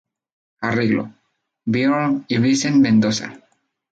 [0.61, 1.13] Arreglo:
[1.63, 3.37] Björk y Vincent Mendoza.